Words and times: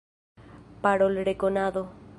Parolrekonado. 0.81 1.83